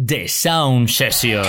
The 0.00 0.28
Sound 0.28 0.90
Session. 0.90 1.42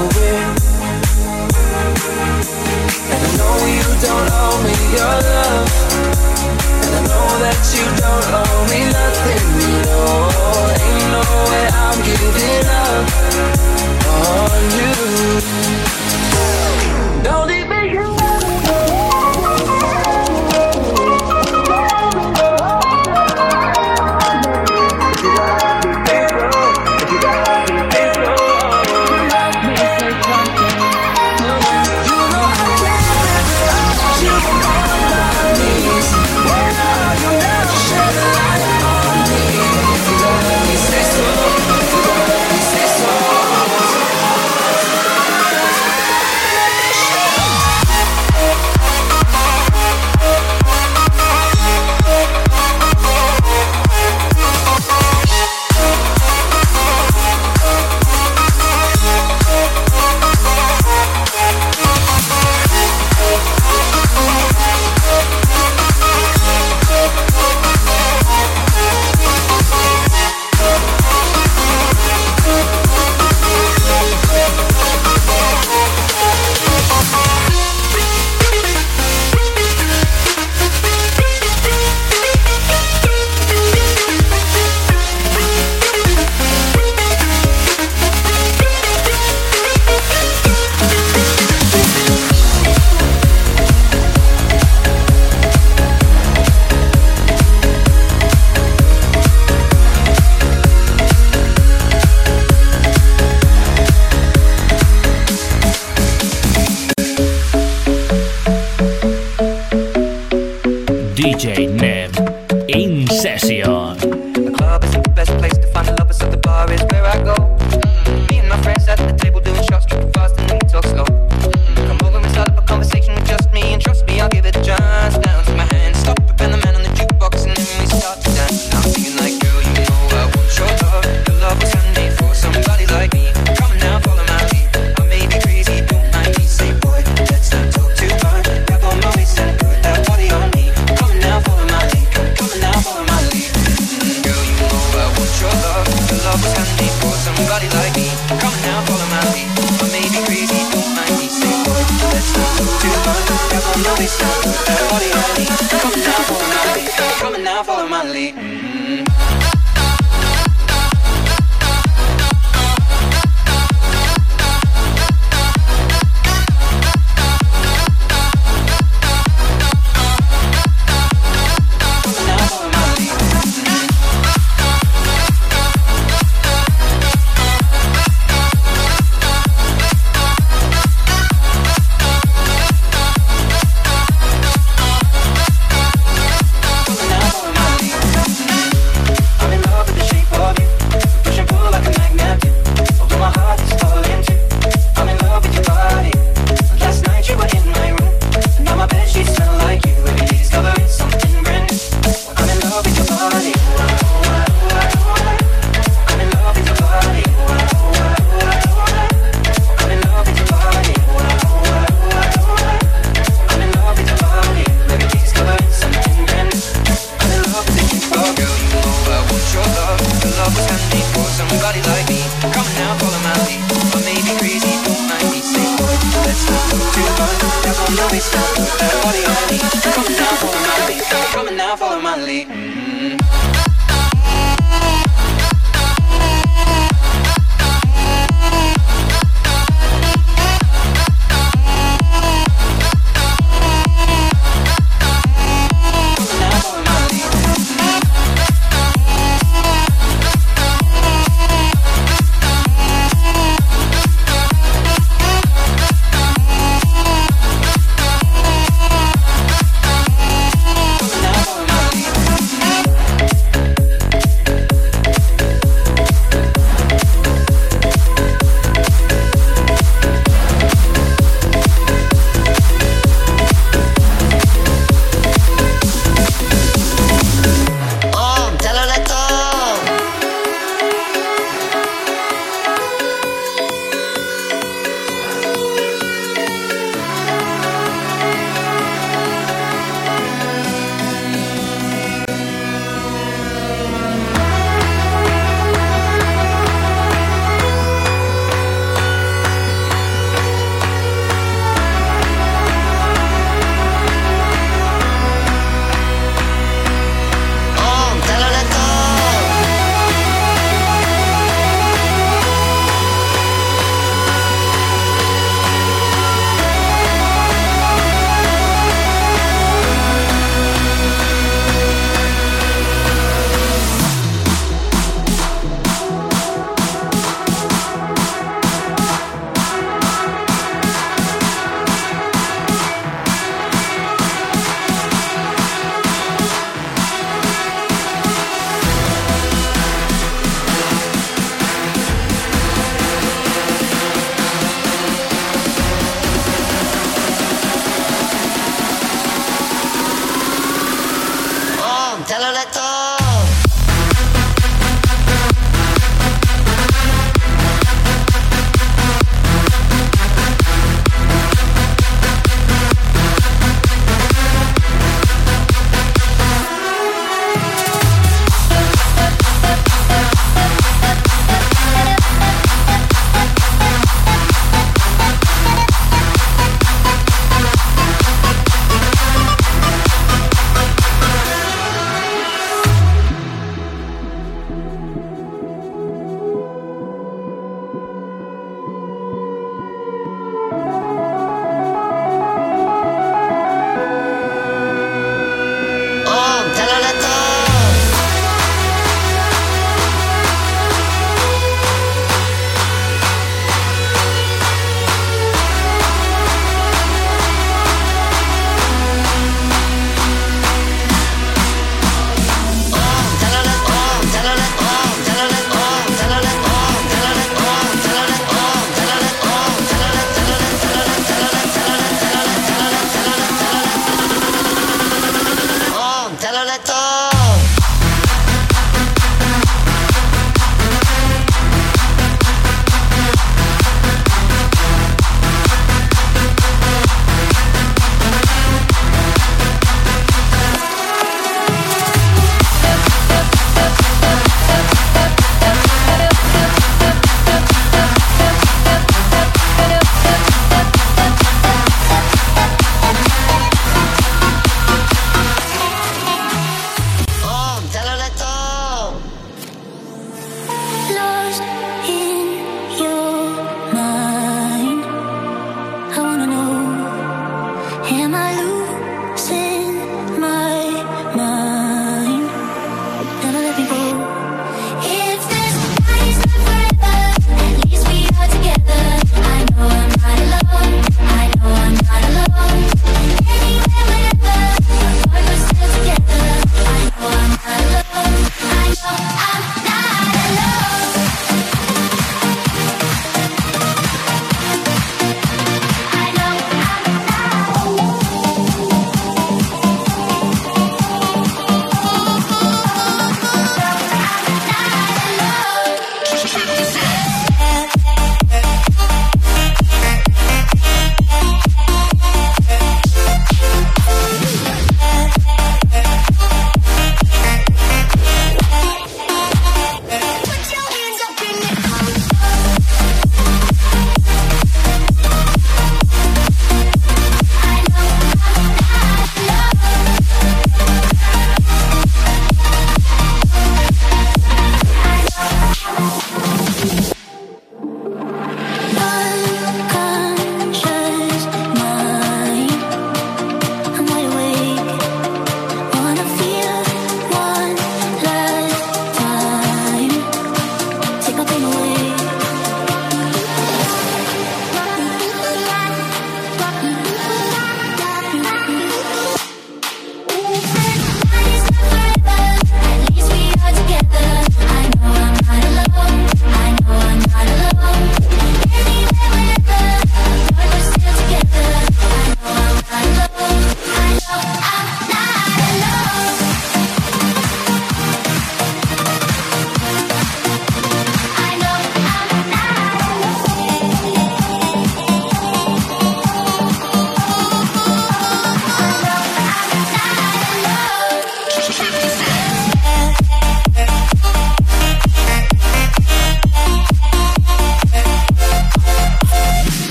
I 0.00 0.06
don't 3.26 3.60
even 3.70 3.94
know 11.12 11.28
I'm 11.82 11.98
giving 12.00 12.68
up 12.80 13.04
on 14.08 14.60
you. 14.78 14.90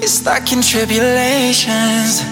You're 0.00 0.06
stuck 0.06 0.52
in 0.52 0.62
tribulations 0.62 2.22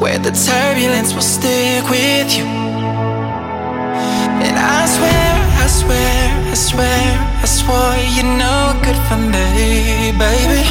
where 0.00 0.18
the 0.18 0.32
turbulence 0.32 1.14
will 1.14 1.22
stick 1.22 1.88
with 1.88 2.36
you. 2.36 2.44
And 4.42 4.58
I 4.58 4.84
swear, 4.86 5.30
I 5.62 5.66
swear, 5.68 6.50
I 6.50 6.54
swear, 6.54 7.02
I 7.40 7.46
swore 7.46 7.94
you're 8.14 8.34
no 8.36 8.74
good 8.82 8.98
for 9.06 9.16
me, 9.16 10.10
baby. 10.18 10.66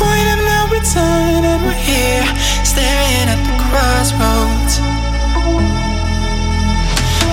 Point 0.00 0.28
of 0.32 0.40
no 0.48 0.58
return, 0.72 1.44
and 1.44 1.62
we're 1.62 1.72
here 1.72 2.24
staring 2.64 3.28
at 3.28 3.40
the 3.44 3.54
crossroads. 3.68 4.89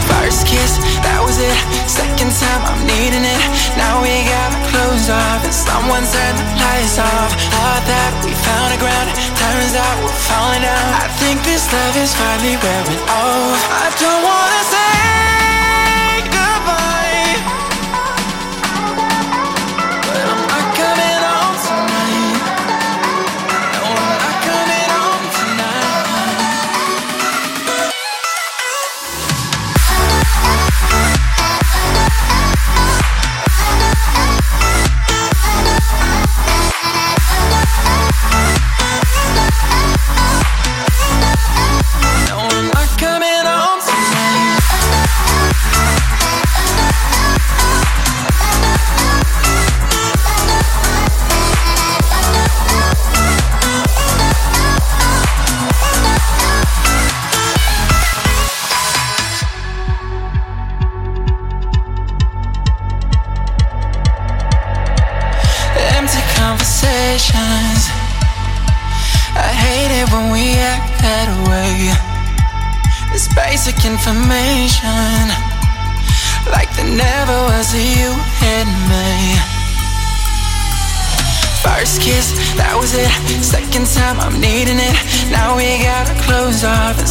First 0.07 0.47
kiss, 0.47 0.79
that 1.03 1.19
was 1.23 1.37
it. 1.39 1.57
Second 1.87 2.31
time, 2.31 2.61
I'm 2.63 2.81
needing 2.87 3.23
it. 3.23 3.41
Now 3.75 3.99
we 3.99 4.11
got 4.23 4.55
our 4.55 4.63
clothes 4.71 5.07
off, 5.11 5.43
and 5.43 5.53
someone 5.53 6.03
turned 6.07 6.39
the 6.39 6.47
lights 6.59 6.97
off. 6.99 7.31
Thought 7.51 7.83
that 7.87 8.11
we 8.23 8.31
found 8.31 8.71
a 8.75 8.79
ground, 8.79 9.11
turns 9.35 9.75
out 9.75 9.95
we're 10.03 10.21
falling 10.27 10.63
down. 10.63 10.87
I 11.03 11.07
think 11.19 11.43
this 11.43 11.67
love 11.71 11.95
is 11.99 12.11
finally 12.15 12.55
wearing 12.59 13.01
off. 13.11 13.61
I 13.71 13.87
don't 13.99 14.23
wanna 14.23 14.63
say. 14.71 15.26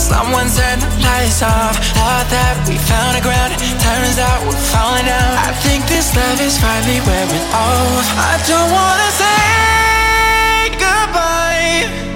Someone 0.07 0.49
turned 0.55 0.83
the 0.87 0.90
lights 1.03 1.42
off 1.42 1.75
Thought 1.99 2.29
that 2.31 2.55
we 2.71 2.79
found 2.79 3.19
a 3.19 3.23
ground 3.27 3.59
Turns 3.83 4.19
out 4.23 4.38
we're 4.47 4.62
falling 4.71 5.07
down 5.11 5.33
I 5.49 5.51
think 5.66 5.83
this 5.90 6.14
love 6.14 6.38
is 6.38 6.55
finally 6.62 7.03
wearing 7.03 7.47
off 7.51 8.07
I 8.14 8.35
don't 8.47 8.71
wanna 8.71 9.11
say 9.21 10.79
goodbye 10.79 12.07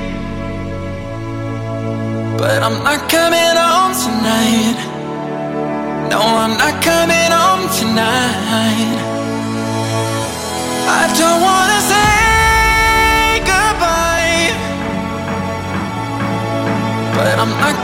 but 2.40 2.62
I'm 2.62 2.83
not 2.83 3.07
coming 3.11 3.53
home 3.53 3.92
tonight. 3.92 4.79
No, 6.09 6.20
I'm 6.24 6.57
not 6.57 6.83
coming 6.83 7.31
home 7.37 7.68
tonight. 7.76 8.96
I 10.88 11.05
don't 11.20 11.40
wanna 11.44 11.81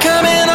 coming 0.07 0.46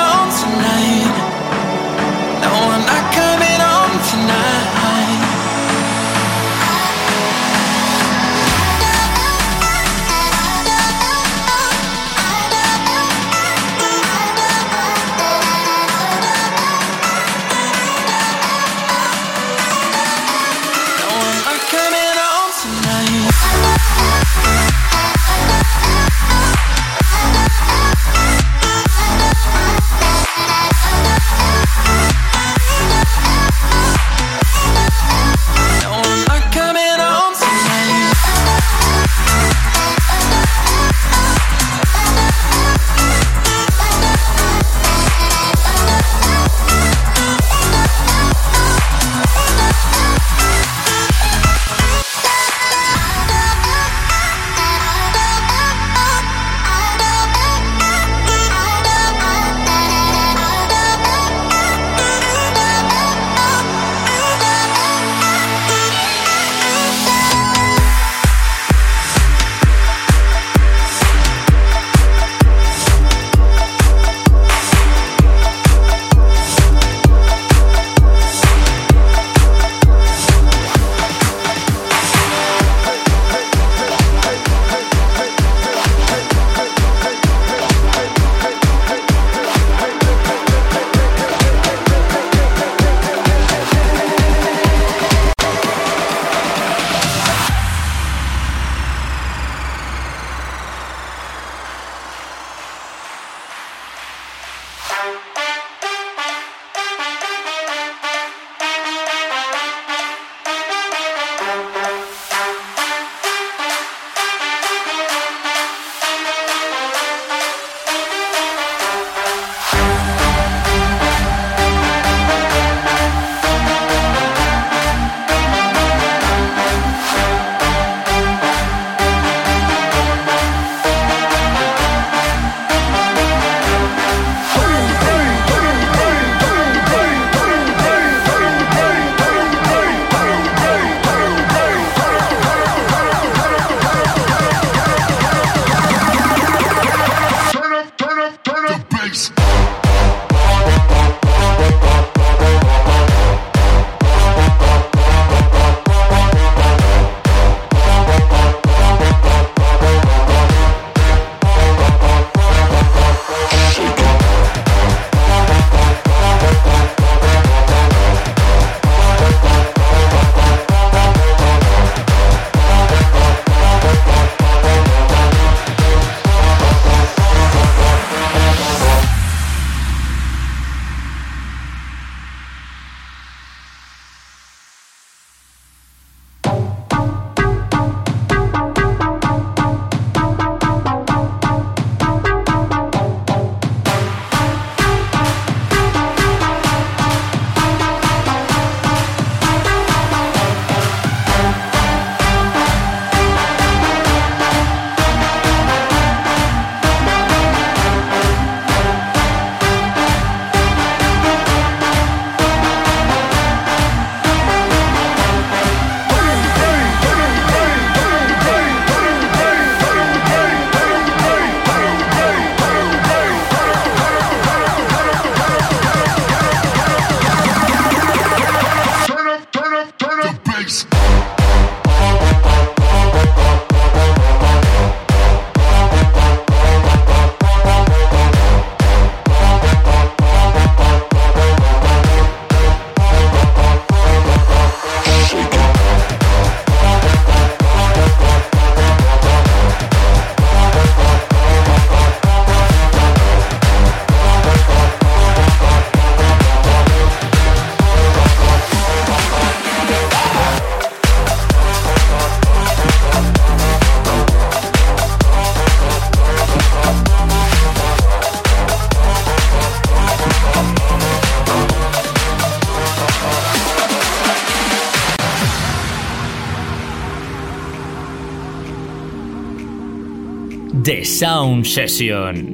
Sound 281.22 281.68
Session. 281.68 282.51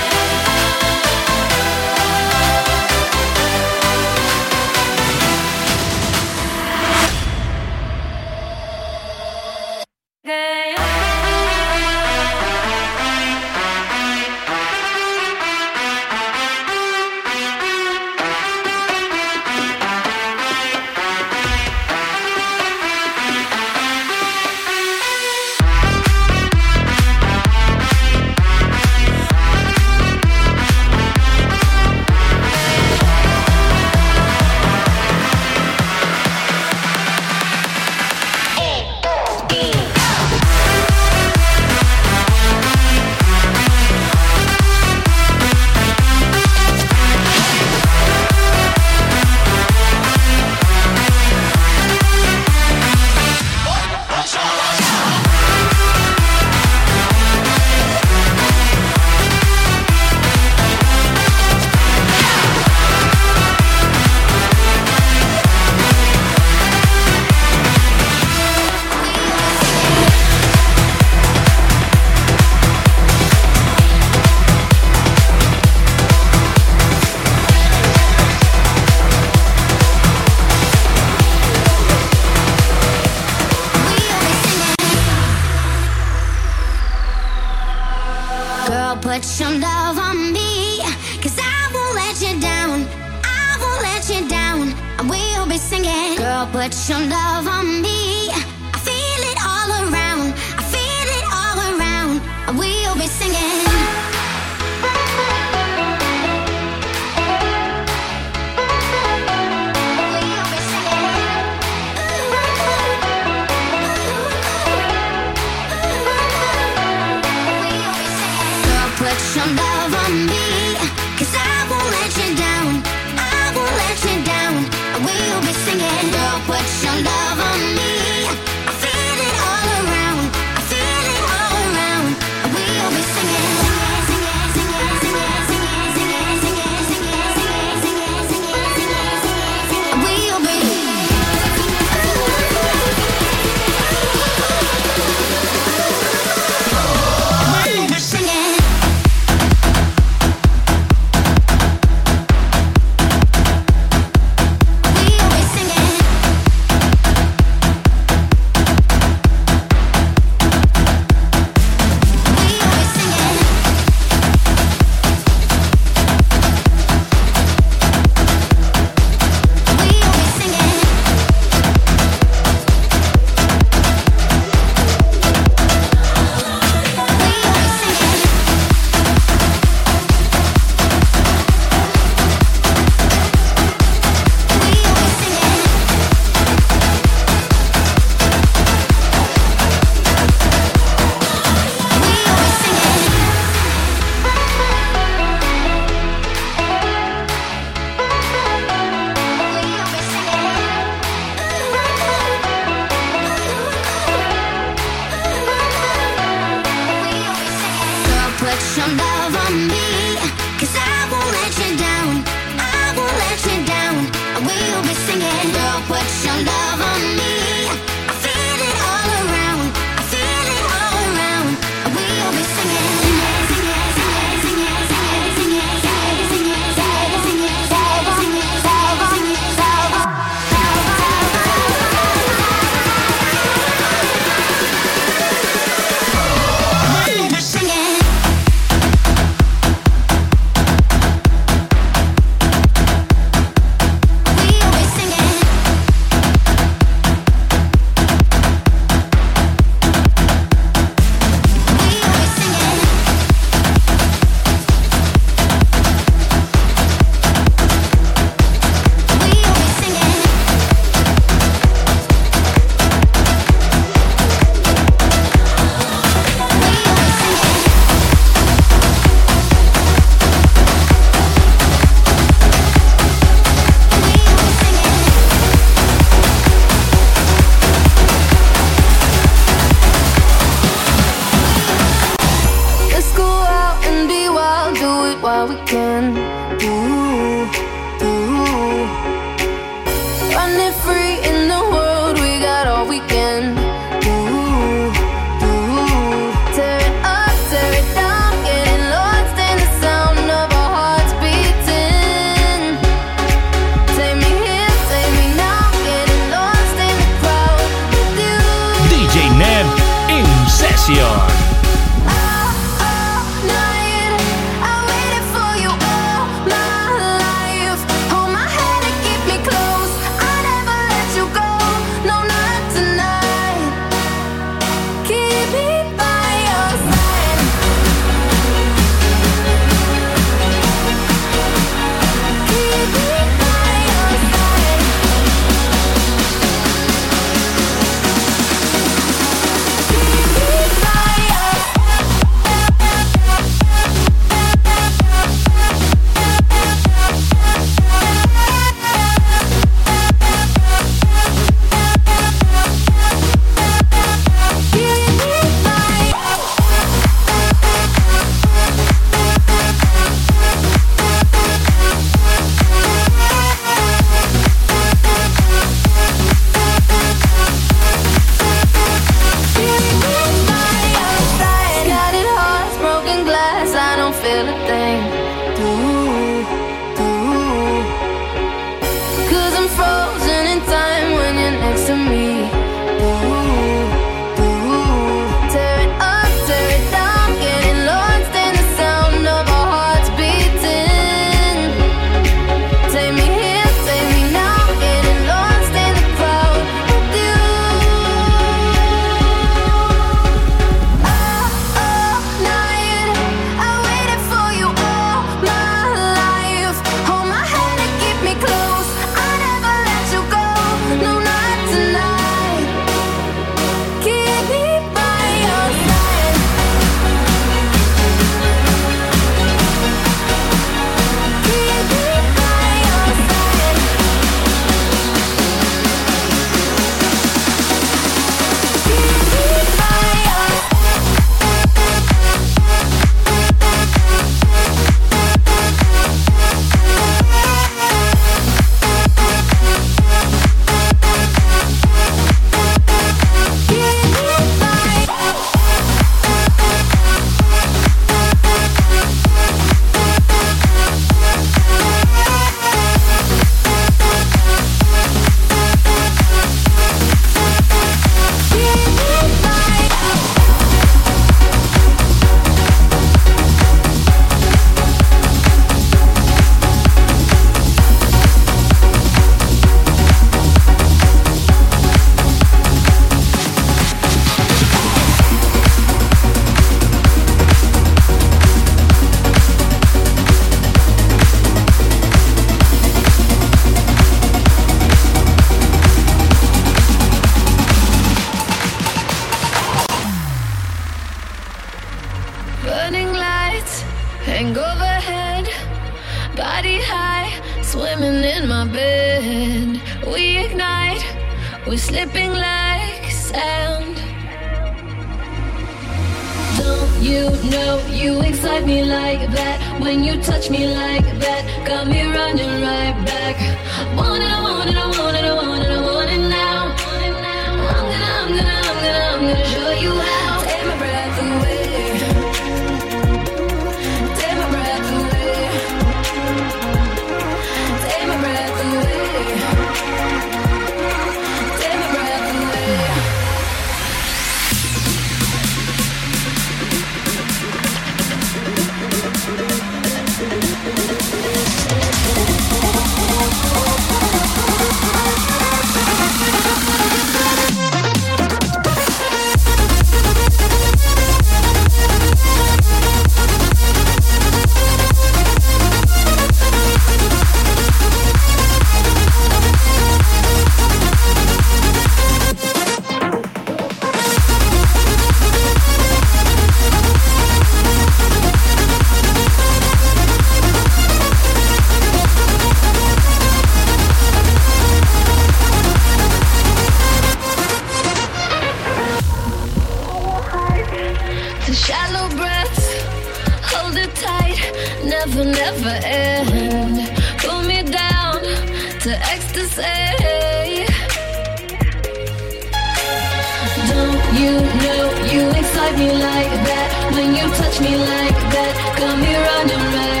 You 594.19 594.31
know 594.63 594.83
you 595.13 595.29
excite 595.29 595.77
me 595.77 595.89
like 595.91 596.33
that. 596.49 596.91
When 596.93 597.15
you 597.15 597.25
touch 597.39 597.61
me 597.61 597.77
like 597.77 598.19
that, 598.35 598.53
come 598.77 598.99
here 599.01 599.25
on 599.37 599.47
your 599.47 599.65
right. 599.75 600.00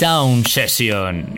Sound 0.00 0.48
Session. 0.48 1.36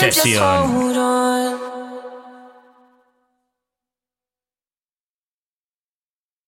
Goes 0.00 0.85